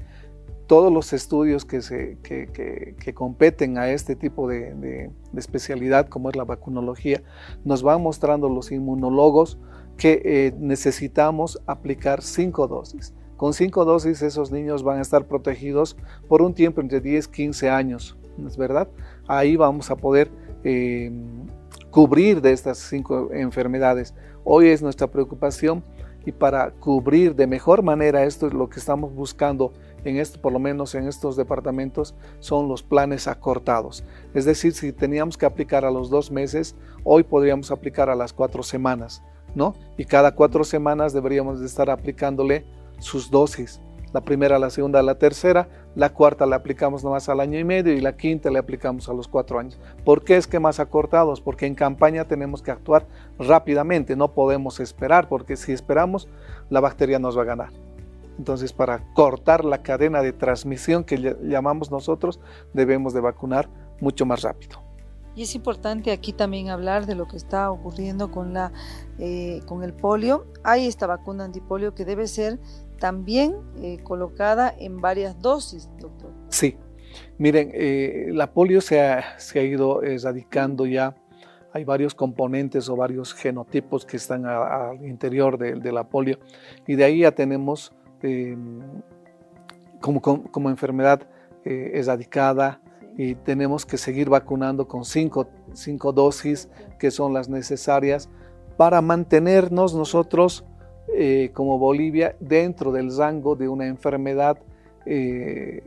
todos 0.66 0.92
los 0.92 1.14
estudios 1.14 1.64
que, 1.64 1.80
se, 1.80 2.18
que, 2.22 3.14
competen 3.14 3.78
a 3.78 3.88
este 3.88 4.14
tipo 4.14 4.46
de, 4.46 4.74
de, 4.74 5.10
especialidad, 5.34 6.08
como 6.08 6.28
es 6.28 6.36
la 6.36 6.44
vacunología, 6.44 7.22
nos 7.64 7.82
van 7.82 8.02
mostrando 8.02 8.50
los 8.50 8.70
inmunólogos 8.70 9.58
que 9.98 10.22
eh, 10.24 10.54
necesitamos 10.58 11.60
aplicar 11.66 12.22
cinco 12.22 12.66
dosis. 12.66 13.12
Con 13.36 13.52
cinco 13.52 13.84
dosis 13.84 14.22
esos 14.22 14.50
niños 14.50 14.82
van 14.82 14.98
a 14.98 15.02
estar 15.02 15.26
protegidos 15.26 15.96
por 16.28 16.40
un 16.40 16.54
tiempo 16.54 16.80
entre 16.80 17.00
10 17.00 17.26
y 17.26 17.30
15 17.30 17.68
años, 17.68 18.16
¿no 18.36 18.48
es 18.48 18.56
verdad? 18.56 18.88
Ahí 19.26 19.56
vamos 19.56 19.90
a 19.90 19.96
poder 19.96 20.30
eh, 20.64 21.12
cubrir 21.90 22.40
de 22.40 22.52
estas 22.52 22.78
cinco 22.78 23.30
enfermedades. 23.32 24.14
Hoy 24.44 24.68
es 24.68 24.82
nuestra 24.82 25.08
preocupación 25.08 25.84
y 26.24 26.32
para 26.32 26.70
cubrir 26.70 27.34
de 27.34 27.46
mejor 27.46 27.82
manera 27.82 28.24
esto 28.24 28.46
es 28.46 28.54
lo 28.54 28.68
que 28.68 28.78
estamos 28.78 29.14
buscando 29.14 29.72
en 30.04 30.16
esto, 30.16 30.40
por 30.40 30.52
lo 30.52 30.58
menos 30.58 30.94
en 30.94 31.08
estos 31.08 31.36
departamentos, 31.36 32.14
son 32.38 32.68
los 32.68 32.82
planes 32.82 33.26
acortados. 33.26 34.04
Es 34.32 34.44
decir, 34.44 34.72
si 34.72 34.92
teníamos 34.92 35.36
que 35.36 35.46
aplicar 35.46 35.84
a 35.84 35.90
los 35.90 36.08
dos 36.08 36.30
meses, 36.30 36.76
hoy 37.02 37.24
podríamos 37.24 37.70
aplicar 37.70 38.10
a 38.10 38.14
las 38.14 38.32
cuatro 38.32 38.62
semanas. 38.62 39.22
Y 39.96 40.04
cada 40.04 40.34
cuatro 40.34 40.64
semanas 40.64 41.12
deberíamos 41.12 41.60
de 41.60 41.66
estar 41.66 41.90
aplicándole 41.90 42.64
sus 42.98 43.30
dosis. 43.30 43.80
La 44.12 44.22
primera, 44.22 44.58
la 44.58 44.70
segunda, 44.70 45.02
la 45.02 45.18
tercera, 45.18 45.68
la 45.94 46.14
cuarta 46.14 46.46
la 46.46 46.56
aplicamos 46.56 47.04
nomás 47.04 47.28
al 47.28 47.40
año 47.40 47.58
y 47.58 47.64
medio 47.64 47.92
y 47.92 48.00
la 48.00 48.16
quinta 48.16 48.50
le 48.50 48.58
aplicamos 48.58 49.08
a 49.08 49.12
los 49.12 49.28
cuatro 49.28 49.58
años. 49.58 49.78
¿Por 50.04 50.24
qué 50.24 50.36
esquemas 50.38 50.80
acortados? 50.80 51.42
Porque 51.42 51.66
en 51.66 51.74
campaña 51.74 52.24
tenemos 52.24 52.62
que 52.62 52.70
actuar 52.70 53.06
rápidamente, 53.38 54.16
no 54.16 54.32
podemos 54.32 54.80
esperar, 54.80 55.28
porque 55.28 55.56
si 55.56 55.72
esperamos, 55.72 56.26
la 56.70 56.80
bacteria 56.80 57.18
nos 57.18 57.36
va 57.36 57.42
a 57.42 57.46
ganar. 57.46 57.72
Entonces, 58.38 58.72
para 58.72 59.12
cortar 59.12 59.64
la 59.64 59.82
cadena 59.82 60.22
de 60.22 60.32
transmisión 60.32 61.04
que 61.04 61.36
llamamos 61.42 61.90
nosotros, 61.90 62.40
debemos 62.72 63.12
de 63.12 63.20
vacunar 63.20 63.68
mucho 64.00 64.24
más 64.24 64.42
rápido. 64.42 64.87
Y 65.38 65.42
es 65.42 65.54
importante 65.54 66.10
aquí 66.10 66.32
también 66.32 66.68
hablar 66.68 67.06
de 67.06 67.14
lo 67.14 67.28
que 67.28 67.36
está 67.36 67.70
ocurriendo 67.70 68.32
con, 68.32 68.52
la, 68.52 68.72
eh, 69.20 69.60
con 69.66 69.84
el 69.84 69.94
polio. 69.94 70.48
Hay 70.64 70.88
esta 70.88 71.06
vacuna 71.06 71.44
antipolio 71.44 71.94
que 71.94 72.04
debe 72.04 72.26
ser 72.26 72.58
también 72.98 73.54
eh, 73.76 73.98
colocada 74.02 74.74
en 74.76 75.00
varias 75.00 75.40
dosis, 75.40 75.88
doctor. 76.00 76.32
Sí, 76.48 76.76
miren, 77.38 77.70
eh, 77.72 78.30
la 78.32 78.52
polio 78.52 78.80
se 78.80 79.00
ha, 79.00 79.38
se 79.38 79.60
ha, 79.60 79.62
ido 79.62 80.02
erradicando 80.02 80.86
ya. 80.86 81.14
Hay 81.72 81.84
varios 81.84 82.16
componentes 82.16 82.88
o 82.88 82.96
varios 82.96 83.32
genotipos 83.32 84.04
que 84.04 84.16
están 84.16 84.44
al 84.44 85.06
interior 85.06 85.56
de, 85.56 85.92
la 85.92 86.02
polio 86.02 86.40
y 86.84 86.96
de 86.96 87.04
ahí 87.04 87.20
ya 87.20 87.30
tenemos 87.30 87.92
em, 88.22 88.80
como, 90.00 90.20
como, 90.20 90.68
enfermedad 90.68 91.28
erradicada, 91.64 92.80
y 93.18 93.34
tenemos 93.34 93.84
que 93.84 93.98
seguir 93.98 94.30
vacunando 94.30 94.86
con 94.86 95.04
cinco, 95.04 95.48
dosis 96.14 96.68
que 97.00 97.10
son 97.10 97.34
las 97.34 97.48
necesarias 97.48 98.30
para 98.76 99.02
mantenernos 99.02 99.92
nosotros 99.92 100.64
eh, 101.16 101.50
como 101.52 101.80
Bolivia 101.80 102.36
dentro 102.38 102.92
del 102.92 103.14
rango 103.14 103.56
de 103.56 103.68
una 103.68 103.88
enfermedad 103.88 104.56
eh, 105.04 105.82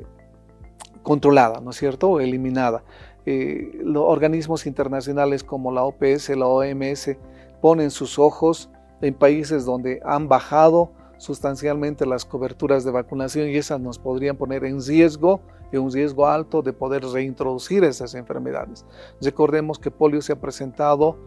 controlada, 1.04 1.62
¿no 1.62 1.70
es 1.70 1.78
cierto?, 1.78 2.10
o 2.10 2.20
eliminada. 2.20 2.84
Eh, 3.26 3.80
los 3.82 4.04
organismos 4.04 4.66
internacionales 4.66 5.42
como 5.42 5.72
la 5.72 5.84
OPS, 5.86 6.36
la 6.36 6.48
OMS, 6.48 7.16
ponen 7.62 7.92
sus 7.92 8.20
ojos 8.20 8.70
en 9.02 9.14
países 9.14 9.64
donde 9.64 10.02
han 10.04 10.28
bajado 10.28 10.92
sustancialmente 11.18 12.06
las 12.06 12.26
coberturas 12.26 12.84
de 12.84 12.92
vacunación 12.92 13.48
y 13.48 13.56
esas 13.56 13.80
nos 13.80 14.00
podrían 14.00 14.36
poner 14.36 14.66
en 14.66 14.84
riesgo, 14.84 15.40
en 15.72 15.82
un 15.82 15.92
riesgo 15.92 16.28
alto 16.28 16.62
de 16.62 16.74
poder 16.74 17.04
reintroducir 17.06 17.84
esas 17.84 18.14
enfermedades. 18.16 18.86
Recordemos 19.22 19.80
que 19.80 19.92
polio 19.92 20.22
se 20.22 20.34
ha 20.34 20.40
presentado 20.40 21.18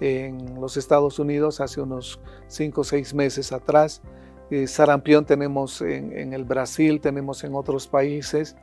en 0.00 0.60
los 0.60 0.76
Estados 0.76 1.18
Unidos 1.18 1.60
hace 1.60 1.80
unos 1.80 2.20
5 2.48 2.80
o 2.80 2.84
6 2.84 3.14
meses 3.14 3.52
atrás. 3.52 4.02
Eh, 4.50 4.66
sarampión 4.66 5.24
tenemos 5.24 5.80
en, 5.80 6.16
en 6.16 6.32
el 6.32 6.44
Brasil, 6.44 7.00
tenemos 7.00 7.44
en 7.44 7.54
otros 7.54 7.86
países 7.86 8.56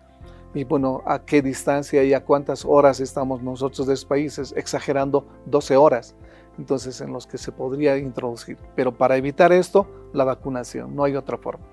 y 0.53 0.63
bueno, 0.65 1.01
a 1.05 1.19
qué 1.19 1.41
distancia 1.41 2.03
y 2.03 2.13
a 2.13 2.23
cuántas 2.23 2.65
horas 2.65 2.99
estamos 2.99 3.41
nosotros 3.41 3.87
de 3.87 3.93
esos 3.93 4.05
países, 4.05 4.53
exagerando 4.57 5.25
12 5.45 5.77
horas, 5.77 6.15
entonces 6.57 6.99
en 7.01 7.13
los 7.13 7.25
que 7.25 7.37
se 7.37 7.51
podría 7.51 7.97
introducir. 7.97 8.57
Pero 8.75 8.91
para 8.97 9.15
evitar 9.15 9.53
esto, 9.53 9.87
la 10.13 10.25
vacunación, 10.25 10.95
no 10.95 11.03
hay 11.03 11.15
otra 11.15 11.37
forma. 11.37 11.65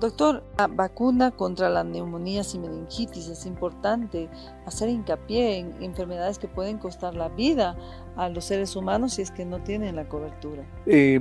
Doctor, 0.00 0.42
la 0.58 0.66
vacuna 0.66 1.30
contra 1.30 1.68
las 1.68 1.86
neumonías 1.86 2.54
y 2.54 2.58
meningitis 2.58 3.28
es 3.28 3.46
importante 3.46 4.28
hacer 4.66 4.88
hincapié 4.88 5.58
en 5.58 5.82
enfermedades 5.82 6.38
que 6.38 6.48
pueden 6.48 6.78
costar 6.78 7.14
la 7.14 7.28
vida 7.28 7.76
a 8.16 8.28
los 8.28 8.44
seres 8.44 8.76
humanos 8.76 9.14
si 9.14 9.22
es 9.22 9.30
que 9.30 9.44
no 9.44 9.62
tienen 9.62 9.96
la 9.96 10.08
cobertura. 10.08 10.64
Eh, 10.86 11.20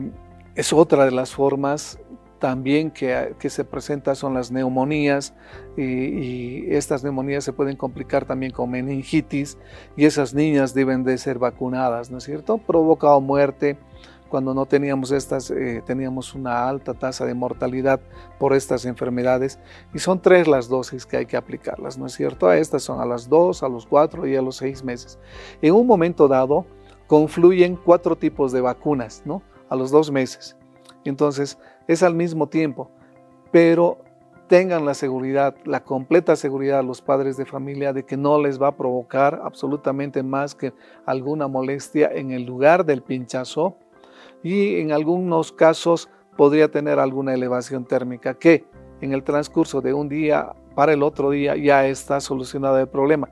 es 0.56 0.74
otra 0.74 1.06
de 1.06 1.12
las 1.12 1.32
formas 1.32 2.00
también 2.44 2.92
que, 2.92 3.38
se 3.48 3.63
presenta 3.63 4.15
son 4.15 4.34
las 4.34 4.51
neumonías 4.51 5.34
y, 5.77 6.75
estas 6.75 7.01
neumonías 7.01 7.46
se 7.46 7.53
pueden 7.53 7.77
complicar 7.77 8.25
también 8.25 8.51
con 8.51 8.70
meningitis 8.70 9.58
y 9.96 10.03
esas 10.03 10.34
niñas 10.34 10.74
deben 10.74 11.06
de 11.06 11.18
ser 11.18 11.39
vacunadas, 11.39 12.12
¿no 12.12 12.18
es 12.18 12.25
cierto? 12.25 12.58
Provocado 12.58 13.22
muerte. 13.22 13.77
Cuando 14.34 14.56
no 14.56 14.66
teníamos 14.66 15.12
estas, 15.12 15.52
eh, 15.52 15.84
teníamos 15.86 16.34
una 16.34 16.68
alta 16.68 16.96
tasa 16.96 17.24
de 17.24 17.36
mortalidad 17.36 18.00
por 18.40 18.56
estas 18.56 18.84
enfermedades 18.84 19.60
y 19.94 20.00
son 20.00 20.24
tres 20.24 20.48
las 20.48 20.68
dosis 20.68 21.06
que 21.06 21.18
hay 21.18 21.28
que 21.28 21.38
aplicarlas, 21.38 22.00
¿no 22.00 22.08
es 22.08 22.13
cierto? 22.13 22.48
A 22.48 22.58
estas 22.58 22.82
son 22.82 23.00
a 23.00 23.06
las 23.06 23.30
dos, 23.30 23.62
a 23.62 23.70
los 23.70 23.86
cuatro 23.86 24.25
y 24.25 24.36
a 24.36 24.42
los 24.42 24.56
seis 24.56 24.84
meses. 24.84 25.20
En 25.62 25.75
un 25.75 25.86
momento 25.86 26.28
dado 26.28 26.66
confluyen 27.06 27.75
cuatro 27.75 28.16
tipos 28.16 28.52
de 28.52 28.62
vacunas, 28.62 29.22
¿no? 29.24 29.44
A 29.70 29.75
los 29.75 29.92
dos 29.92 30.10
meses. 30.10 30.58
Entonces, 31.06 31.60
es 31.88 32.02
al 32.02 32.16
mismo 32.16 32.48
tiempo, 32.48 32.90
pero 33.52 34.00
tengan 34.48 34.84
la 34.84 34.96
seguridad, 34.96 35.54
la 35.63 35.84
completa 35.84 36.36
seguridad 36.36 36.84
los 36.84 37.04
padres 37.04 37.38
de 37.38 37.46
familia 37.46 37.94
de 37.94 38.04
que 38.04 38.18
no 38.18 38.42
les 38.42 38.60
va 38.60 38.70
a 38.70 38.78
provocar 38.78 39.40
absolutamente 39.44 40.24
más 40.24 40.56
que 40.56 40.74
alguna 41.06 41.48
molestia 41.48 42.10
en 42.12 42.32
el 42.32 42.46
lugar 42.46 42.84
del 42.84 43.04
pinchazo 43.04 43.78
y 44.44 44.80
en 44.80 44.92
algunos 44.92 45.52
casos 45.52 46.10
podría 46.38 46.70
tener 46.70 47.00
alguna 47.00 47.34
elevación 47.34 47.86
térmica 47.86 48.34
que 48.34 48.66
en 49.02 49.14
el 49.14 49.24
transcurso 49.24 49.82
de 49.82 49.94
un 49.94 50.10
día 50.10 50.54
para 50.76 50.94
el 50.94 51.04
otro 51.04 51.30
día 51.30 51.56
ya 51.56 51.88
está 51.88 52.20
solucionado 52.20 52.80
el 52.80 52.88
problema. 52.88 53.30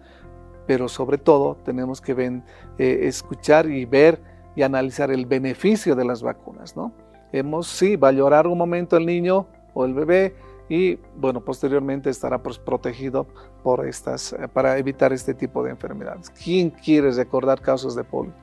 Pero 0.68 0.88
sobre 0.88 1.18
todo 1.18 1.58
tenemos 1.66 2.02
que 2.02 2.42
eh, 2.78 3.00
escuchar 3.04 3.70
y 3.70 3.86
ver 3.86 4.22
y 4.56 4.64
analizar 4.64 5.12
el 5.12 5.26
beneficio 5.26 5.96
de 5.96 6.06
las 6.06 6.22
vacunas, 6.22 6.76
¿no? 6.76 6.94
hemos, 7.32 7.68
sí, 7.68 7.96
va 7.96 8.10
a 8.10 8.12
llorar 8.12 8.48
un 8.48 8.58
momento 8.58 8.98
el 8.98 9.06
niño 9.06 9.48
o 9.74 9.86
el 9.86 9.94
bebé 9.94 10.36
y 10.70 10.96
bueno, 11.18 11.42
posteriormente 11.42 12.10
estará 12.10 12.42
pues, 12.42 12.58
protegido 12.58 13.28
por 13.64 13.86
estas, 13.86 14.34
eh, 14.34 14.48
para 14.52 14.78
evitar 14.78 15.12
este 15.12 15.34
tipo 15.34 15.64
de 15.64 15.72
enfermedades. 15.72 16.30
¿Quién 16.30 16.70
quiere 16.70 17.12
recordar 17.12 17.62
casos 17.62 17.96
de 17.96 18.04
polio? 18.04 18.34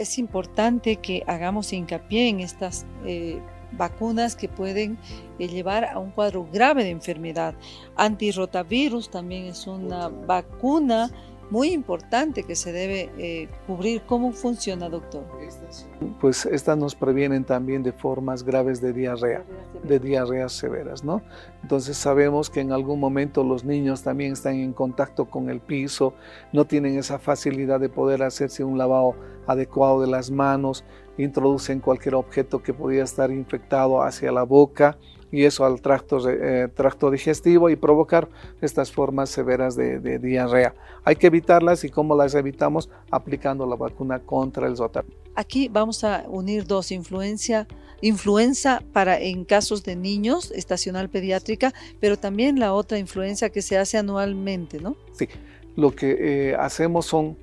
Es 0.00 0.16
importante 0.16 0.96
que 0.96 1.22
hagamos 1.26 1.74
hincapié 1.74 2.30
en 2.30 2.40
estas 2.40 2.86
eh, 3.04 3.38
vacunas 3.72 4.34
que 4.34 4.48
pueden 4.48 4.96
eh, 5.38 5.46
llevar 5.46 5.84
a 5.84 5.98
un 5.98 6.10
cuadro 6.10 6.48
grave 6.50 6.84
de 6.84 6.88
enfermedad. 6.88 7.54
Antirrotavirus 7.96 9.10
también 9.10 9.44
es 9.44 9.66
una 9.66 10.08
vacuna 10.08 11.10
muy 11.50 11.72
importante 11.72 12.44
que 12.44 12.54
se 12.54 12.72
debe 12.72 13.10
eh, 13.18 13.48
cubrir. 13.66 14.02
¿Cómo 14.06 14.32
funciona, 14.32 14.88
doctor? 14.88 15.24
Pues 16.20 16.46
estas 16.46 16.78
nos 16.78 16.94
previenen 16.94 17.44
también 17.44 17.82
de 17.82 17.92
formas 17.92 18.44
graves 18.44 18.80
de 18.80 18.92
diarrea, 18.92 19.44
de 19.82 19.98
diarreas 19.98 20.52
severas, 20.52 21.04
¿no? 21.04 21.22
Entonces 21.62 21.96
sabemos 21.96 22.48
que 22.50 22.60
en 22.60 22.72
algún 22.72 23.00
momento 23.00 23.42
los 23.42 23.64
niños 23.64 24.02
también 24.02 24.32
están 24.32 24.54
en 24.54 24.72
contacto 24.72 25.26
con 25.26 25.50
el 25.50 25.60
piso, 25.60 26.14
no 26.52 26.64
tienen 26.64 26.96
esa 26.96 27.18
facilidad 27.18 27.80
de 27.80 27.88
poder 27.88 28.22
hacerse 28.22 28.64
un 28.64 28.78
lavado 28.78 29.14
adecuado 29.46 30.00
de 30.00 30.06
las 30.06 30.30
manos, 30.30 30.84
introducen 31.18 31.80
cualquier 31.80 32.14
objeto 32.14 32.62
que 32.62 32.72
podía 32.72 33.02
estar 33.02 33.30
infectado 33.30 34.02
hacia 34.02 34.30
la 34.30 34.44
boca 34.44 34.96
y 35.32 35.44
eso 35.44 35.64
al 35.64 35.80
tracto, 35.80 36.28
eh, 36.28 36.68
tracto 36.74 37.10
digestivo 37.10 37.70
y 37.70 37.76
provocar 37.76 38.28
estas 38.60 38.90
formas 38.90 39.30
severas 39.30 39.76
de, 39.76 40.18
diarrea. 40.18 40.74
Hay 41.04 41.16
que 41.16 41.28
evitarlas 41.28 41.84
y 41.84 41.90
cómo 41.90 42.16
las 42.16 42.34
evitamos 42.34 42.88
aplicando 43.10 43.66
la 43.66 43.76
vacuna 43.76 44.18
contra 44.18 44.66
el 44.66 44.76
rotavirus. 44.76 45.16
Aquí 45.34 45.68
vamos 45.68 46.04
a 46.04 46.24
unir 46.28 46.66
dos, 46.66 46.90
influencia, 46.90 47.66
influenza 48.00 48.82
para 48.92 49.20
en 49.20 49.44
casos 49.44 49.84
de 49.84 49.96
niños, 49.96 50.50
estacional 50.50 51.08
pediátrica, 51.08 51.72
pero 52.00 52.18
también 52.18 52.58
la 52.58 52.72
otra 52.72 52.98
influencia 52.98 53.50
que 53.50 53.62
se 53.62 53.78
hace 53.78 53.98
anualmente, 53.98 54.80
¿no? 54.80 54.96
Sí, 55.12 55.28
lo 55.76 55.94
que 55.94 56.50
eh, 56.50 56.56
hacemos 56.58 57.06
son, 57.06 57.36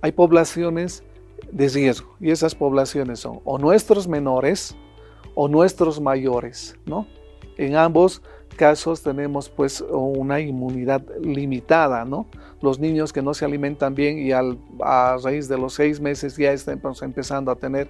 hay 0.00 0.12
poblaciones 0.12 1.02
de 1.50 1.68
riesgo 1.68 2.16
y 2.20 2.30
esas 2.30 2.54
poblaciones 2.54 3.20
son 3.20 3.40
o 3.44 3.58
nuestros 3.58 4.08
menores, 4.08 4.74
o 5.34 5.48
nuestros 5.48 6.00
mayores, 6.00 6.78
¿no? 6.86 7.06
En 7.56 7.76
ambos 7.76 8.22
casos 8.56 9.02
tenemos 9.02 9.48
pues 9.48 9.80
una 9.80 10.40
inmunidad 10.40 11.02
limitada, 11.20 12.04
¿no? 12.04 12.26
Los 12.60 12.78
niños 12.78 13.12
que 13.12 13.22
no 13.22 13.34
se 13.34 13.44
alimentan 13.44 13.94
bien 13.94 14.18
y 14.18 14.32
a 14.32 15.16
raíz 15.22 15.48
de 15.48 15.58
los 15.58 15.74
seis 15.74 16.00
meses 16.00 16.36
ya 16.36 16.52
están 16.52 16.78
pues, 16.78 17.02
empezando 17.02 17.50
a 17.50 17.56
tener 17.56 17.88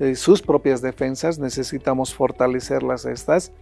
eh, 0.00 0.14
sus 0.14 0.42
propias 0.42 0.82
defensas, 0.82 1.38
necesitamos 1.38 2.14
fortalecerlas 2.14 3.04
estas. 3.04 3.52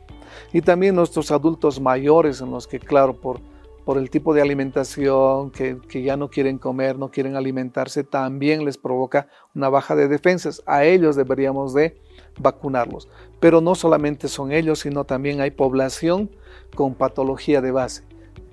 Y 0.53 0.61
también 0.61 0.95
nuestros 0.95 1.31
adultos 1.31 1.81
mayores 1.81 2.41
en 2.41 2.51
los 2.51 2.67
que, 2.67 2.79
claro, 2.79 3.15
por, 3.21 3.41
por 3.87 3.99
el 3.99 4.11
tipo 4.11 4.35
de 4.35 4.43
alimentación, 4.43 5.53
que, 5.53 5.79
ya 6.03 6.17
no 6.17 6.29
quieren 6.29 6.59
comer, 6.59 6.99
no 6.99 7.13
quieren 7.13 7.37
alimentarse, 7.37 8.03
también 8.03 8.65
les 8.65 8.79
provoca 8.79 9.29
una 9.55 9.69
baja 9.69 9.95
de 9.95 10.09
defensas. 10.09 10.61
A 10.67 10.85
ellos 10.85 11.15
deberíamos 11.15 11.73
de 11.73 11.97
vacunarlos. 12.37 13.09
Pero 13.39 13.61
no 13.61 13.77
solamente 13.77 14.27
son 14.27 14.51
ellos, 14.51 14.81
sino 14.81 15.05
también 15.05 15.41
hay 15.41 15.53
población 15.53 16.33
con 16.75 16.95
patología 16.97 17.61
de 17.61 17.71
base. 17.71 18.03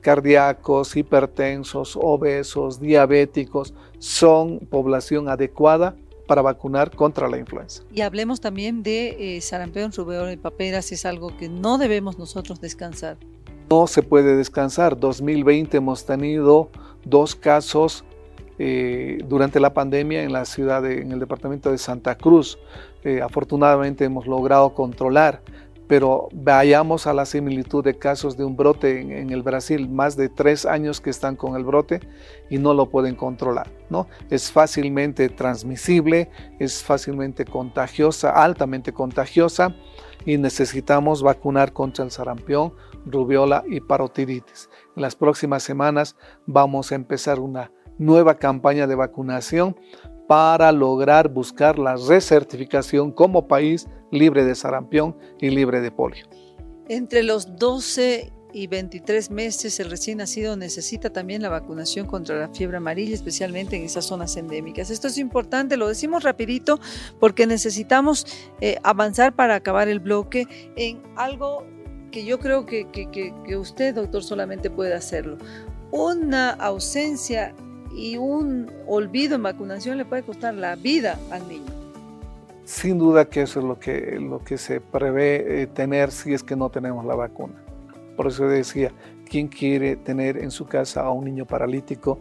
Cardíacos, 0.02 0.96
hipertensos, 0.96 1.98
obesos, 2.00 2.80
diabéticos, 2.80 3.74
son 3.98 4.60
población 4.60 5.30
adecuada 5.30 5.96
para 6.28 6.44
vacunar 6.44 6.96
contra 6.96 7.28
la 7.28 7.40
influenza. 7.40 7.82
Y 7.92 8.02
hablemos 8.02 8.40
también 8.40 8.84
de 8.84 9.38
eh, 9.38 9.42
sarampión, 9.42 9.92
rubéola 9.94 10.32
y 10.32 10.38
paperas, 10.38 10.92
es 10.92 11.08
algo 11.08 11.36
que 11.36 11.50
no 11.50 11.80
debemos 11.80 12.20
nosotros 12.20 12.62
descansar. 12.62 13.18
No 13.74 13.88
se 13.88 14.04
puede 14.04 14.36
descansar. 14.36 15.00
2020 15.00 15.78
hemos 15.78 16.06
tenido 16.06 16.70
dos 17.04 17.34
casos 17.36 18.04
eh, 18.60 19.18
durante 19.28 19.60
la 19.60 19.74
pandemia 19.74 20.22
en 20.22 20.32
la 20.32 20.46
ciudad, 20.46 20.86
en 20.86 21.12
el 21.12 21.20
departamento 21.20 21.72
de 21.72 21.80
Santa 21.80 22.16
Cruz. 22.16 22.60
Eh, 23.04 23.20
afortunadamente 23.24 24.06
hemos 24.06 24.28
logrado 24.28 24.76
controlar, 24.76 25.42
pero 25.88 26.30
vayamos 26.34 27.08
a 27.08 27.16
la 27.16 27.26
similitud 27.26 27.84
de 27.84 27.98
casos 27.98 28.38
de 28.38 28.46
un 28.46 28.56
brote 28.56 29.02
en, 29.02 29.32
el 29.32 29.42
Brasil, 29.42 29.90
más 29.90 30.16
de 30.16 30.30
tres 30.30 30.68
años 30.68 31.02
que 31.02 31.10
están 31.10 31.36
con 31.36 31.56
el 31.56 31.64
brote 31.64 32.00
y 32.52 32.60
no 32.60 32.76
lo 32.76 32.92
pueden 32.92 33.16
controlar. 33.16 33.72
¿no? 33.90 34.06
Es 34.30 34.52
fácilmente 34.52 35.30
transmisible, 35.30 36.30
es 36.60 36.84
fácilmente 36.84 37.44
contagiosa, 37.44 38.30
altamente 38.30 38.94
contagiosa 38.94 39.76
y 40.26 40.38
necesitamos 40.38 41.22
vacunar 41.22 41.74
contra 41.74 42.06
el 42.06 42.12
sarampión, 42.12 42.74
rubiola 43.06 43.64
y 43.68 43.82
parotiditis. 43.82 44.70
En 44.96 45.02
las 45.02 45.16
próximas 45.16 45.64
semanas 45.64 46.16
vamos 46.46 46.92
a 46.92 46.96
empezar 46.96 47.40
una 47.40 47.72
nueva 47.98 48.36
campaña 48.36 48.88
de 48.88 48.96
vacunación 48.96 49.76
para 50.28 50.72
lograr 50.72 51.30
buscar 51.30 51.78
la 51.78 51.96
recertificación 51.96 53.12
como 53.12 53.48
país 53.48 53.88
libre 54.12 54.46
de 54.46 54.56
sarampión 54.56 55.18
y 55.40 55.50
libre 55.50 55.82
de 55.82 55.92
polio. 55.92 56.26
Entre 56.88 57.24
los 57.24 57.58
12 57.58 58.32
y 58.54 58.68
23 58.68 59.32
meses 59.32 59.80
el 59.80 59.90
recién 59.90 60.20
nacido 60.20 60.56
necesita 60.56 61.10
también 61.10 61.42
la 61.42 61.50
vacunación 61.50 62.06
contra 62.06 62.40
la 62.40 62.50
fiebre 62.50 62.78
amarilla, 62.78 63.16
especialmente 63.16 63.76
en 63.76 63.84
esas 63.84 64.06
zonas 64.06 64.38
endémicas. 64.38 64.92
Esto 64.92 65.08
es 65.08 65.18
importante, 65.18 65.76
lo 65.76 65.88
decimos 65.88 66.24
rapidito 66.24 66.80
porque 67.20 67.48
necesitamos 67.48 68.28
eh, 68.62 68.78
avanzar 68.84 69.34
para 69.34 69.56
acabar 69.56 69.88
el 69.88 70.00
bloque 70.00 70.48
en 70.76 71.02
algo 71.16 71.66
que 72.12 72.24
yo 72.24 72.40
creo 72.40 72.68
que, 72.68 72.86
que, 72.92 73.58
usted, 73.58 73.96
doctor, 73.96 74.24
solamente 74.24 74.70
puede 74.70 74.94
hacerlo 74.94 75.38
una 75.92 76.50
ausencia 76.50 77.54
y 77.96 78.18
un 78.18 78.72
olvido 78.88 79.36
en 79.36 79.44
vacunación 79.44 79.98
le 79.98 80.06
puede 80.06 80.24
costar 80.24 80.56
la 80.56 80.76
vida 80.76 81.20
al 81.30 81.48
niño. 81.48 81.72
Sin 82.66 82.98
duda 82.98 83.26
que 83.26 83.44
eso 83.44 83.60
es 83.60 83.66
lo 83.66 83.80
que, 83.80 84.18
lo 84.20 84.44
que 84.44 84.58
se 84.58 84.82
prevé 84.82 85.62
eh, 85.62 85.68
tener 85.68 86.12
si 86.12 86.34
es 86.34 86.42
que 86.42 86.56
no 86.56 86.70
tenemos 86.70 87.06
la 87.06 87.14
vacuna. 87.14 87.63
Por 88.16 88.28
eso 88.28 88.48
decía, 88.48 88.92
¿quién 89.26 89.48
quiere 89.48 89.96
tener 89.96 90.38
en 90.38 90.52
su 90.52 90.66
casa 90.66 91.02
a 91.02 91.12
un 91.12 91.26
niño 91.26 91.46
paralítico 91.46 92.20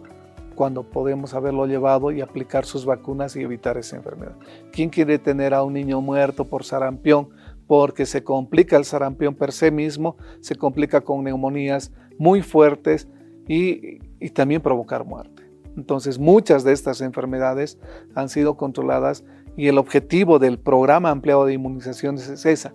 cuando 0.54 0.82
podemos 0.82 1.34
haberlo 1.34 1.66
llevado 1.66 2.10
y 2.10 2.20
aplicar 2.20 2.64
sus 2.64 2.84
vacunas 2.84 3.36
y 3.36 3.42
evitar 3.42 3.76
esa 3.76 3.96
enfermedad? 3.96 4.36
¿Quién 4.72 4.88
quiere 4.88 5.18
tener 5.18 5.54
a 5.54 5.62
un 5.62 5.74
niño 5.74 6.00
muerto 6.00 6.46
por 6.46 6.64
sarampión? 6.64 7.28
Porque 7.66 8.06
se 8.06 8.24
complica 8.24 8.76
el 8.76 8.84
sarampión 8.84 9.34
per 9.34 9.52
se 9.52 9.70
mismo, 9.70 10.16
se 10.40 10.56
complica 10.56 11.00
con 11.02 11.24
neumonías 11.24 11.92
muy 12.18 12.42
fuertes 12.42 13.08
y, 13.48 13.98
y 14.20 14.30
también 14.30 14.62
provocar 14.62 15.04
muerte. 15.04 15.42
Entonces 15.76 16.18
muchas 16.18 16.64
de 16.64 16.72
estas 16.72 17.00
enfermedades 17.00 17.78
han 18.14 18.28
sido 18.28 18.56
controladas 18.56 19.24
y 19.56 19.68
el 19.68 19.78
objetivo 19.78 20.38
del 20.38 20.58
programa 20.58 21.10
ampliado 21.10 21.46
de 21.46 21.54
inmunizaciones 21.54 22.28
es 22.28 22.46
esa, 22.46 22.74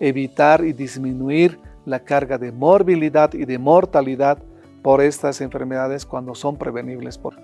evitar 0.00 0.64
y 0.64 0.72
disminuir 0.72 1.58
la 1.84 2.00
carga 2.04 2.38
de 2.38 2.52
morbilidad 2.52 3.32
y 3.34 3.44
de 3.44 3.58
mortalidad 3.58 4.42
por 4.82 5.00
estas 5.00 5.40
enfermedades 5.40 6.06
cuando 6.06 6.34
son 6.34 6.56
prevenibles 6.56 7.18
por 7.18 7.34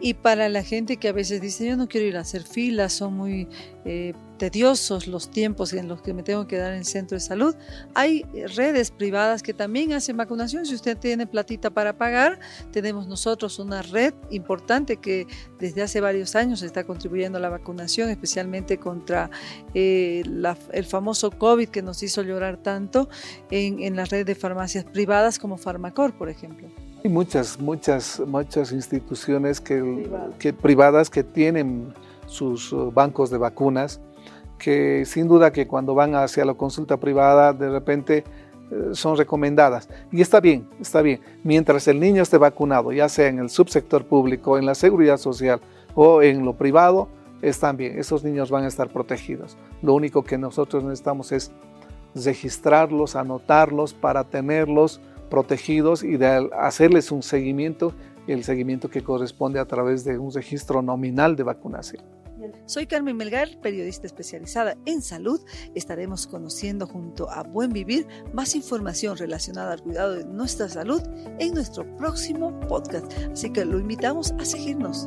y 0.00 0.14
para 0.14 0.48
la 0.48 0.62
gente 0.62 0.96
que 0.96 1.08
a 1.08 1.12
veces 1.12 1.40
dice, 1.40 1.66
yo 1.66 1.76
no 1.76 1.88
quiero 1.88 2.06
ir 2.06 2.16
a 2.16 2.20
hacer 2.20 2.42
filas, 2.42 2.92
son 2.92 3.14
muy 3.14 3.48
eh, 3.84 4.14
tediosos 4.38 5.06
los 5.06 5.30
tiempos 5.30 5.74
en 5.74 5.86
los 5.86 6.00
que 6.00 6.14
me 6.14 6.22
tengo 6.22 6.46
que 6.46 6.56
dar 6.56 6.72
en 6.72 6.78
el 6.78 6.84
centro 6.86 7.16
de 7.16 7.20
salud, 7.20 7.54
hay 7.94 8.24
redes 8.56 8.90
privadas 8.90 9.42
que 9.42 9.52
también 9.52 9.92
hacen 9.92 10.16
vacunación. 10.16 10.64
Si 10.64 10.74
usted 10.74 10.96
tiene 10.96 11.26
platita 11.26 11.68
para 11.68 11.98
pagar, 11.98 12.40
tenemos 12.72 13.06
nosotros 13.06 13.58
una 13.58 13.82
red 13.82 14.14
importante 14.30 14.96
que 14.96 15.26
desde 15.58 15.82
hace 15.82 16.00
varios 16.00 16.34
años 16.34 16.62
está 16.62 16.84
contribuyendo 16.84 17.36
a 17.36 17.40
la 17.42 17.50
vacunación, 17.50 18.08
especialmente 18.08 18.78
contra 18.78 19.30
eh, 19.74 20.22
el 20.72 20.84
famoso 20.86 21.30
COVID 21.30 21.68
que 21.68 21.82
nos 21.82 22.02
hizo 22.02 22.22
llorar 22.22 22.56
tanto 22.56 23.10
en, 23.50 23.82
en 23.82 23.96
la 23.96 24.06
red 24.06 24.24
de 24.24 24.34
farmacias 24.34 24.84
privadas 24.84 25.38
como 25.38 25.58
Farmacor, 25.58 26.16
por 26.16 26.30
ejemplo. 26.30 26.68
Hay 27.02 27.10
muchas, 27.10 27.58
muchas, 27.58 28.20
muchas 28.26 28.72
instituciones 28.72 29.58
que, 29.58 30.06
que, 30.38 30.52
privadas 30.52 31.08
que 31.08 31.24
tienen 31.24 31.94
sus 32.26 32.74
uh, 32.74 32.92
bancos 32.92 33.30
de 33.30 33.38
vacunas, 33.38 34.02
que 34.58 35.06
sin 35.06 35.26
duda 35.26 35.50
que 35.50 35.66
cuando 35.66 35.94
van 35.94 36.14
hacia 36.14 36.44
la 36.44 36.52
consulta 36.52 36.98
privada 36.98 37.54
de 37.54 37.70
repente 37.70 38.24
eh, 38.70 38.90
son 38.92 39.16
recomendadas. 39.16 39.88
Y 40.12 40.20
está 40.20 40.40
bien, 40.40 40.68
está 40.78 41.00
bien. 41.00 41.20
Mientras 41.42 41.88
el 41.88 41.98
niño 41.98 42.22
esté 42.22 42.36
vacunado, 42.36 42.92
ya 42.92 43.08
sea 43.08 43.28
en 43.28 43.38
el 43.38 43.48
subsector 43.48 44.04
público, 44.04 44.58
en 44.58 44.66
la 44.66 44.74
seguridad 44.74 45.16
social 45.16 45.62
o 45.94 46.20
en 46.20 46.44
lo 46.44 46.52
privado, 46.52 47.08
están 47.40 47.78
bien. 47.78 47.98
Esos 47.98 48.24
niños 48.24 48.50
van 48.50 48.64
a 48.64 48.68
estar 48.68 48.90
protegidos. 48.90 49.56
Lo 49.80 49.94
único 49.94 50.22
que 50.22 50.36
nosotros 50.36 50.84
necesitamos 50.84 51.32
es 51.32 51.50
registrarlos, 52.14 53.16
anotarlos 53.16 53.94
para 53.94 54.24
tenerlos 54.24 55.00
protegidos 55.30 56.02
y 56.02 56.16
de 56.16 56.50
hacerles 56.58 57.10
un 57.10 57.22
seguimiento, 57.22 57.94
el 58.26 58.44
seguimiento 58.44 58.90
que 58.90 59.02
corresponde 59.02 59.58
a 59.58 59.64
través 59.64 60.04
de 60.04 60.18
un 60.18 60.32
registro 60.32 60.82
nominal 60.82 61.36
de 61.36 61.44
vacunación. 61.44 62.04
Soy 62.66 62.86
Carmen 62.86 63.16
Melgar, 63.16 63.48
periodista 63.60 64.06
especializada 64.06 64.76
en 64.86 65.02
salud. 65.02 65.40
Estaremos 65.74 66.26
conociendo 66.26 66.86
junto 66.86 67.30
a 67.30 67.42
Buen 67.42 67.72
Vivir 67.72 68.06
más 68.32 68.54
información 68.54 69.16
relacionada 69.16 69.72
al 69.72 69.82
cuidado 69.82 70.14
de 70.14 70.24
nuestra 70.24 70.68
salud 70.68 71.02
en 71.38 71.54
nuestro 71.54 71.84
próximo 71.96 72.58
podcast. 72.60 73.12
Así 73.32 73.50
que 73.50 73.64
lo 73.64 73.78
invitamos 73.78 74.32
a 74.38 74.44
seguirnos. 74.44 75.06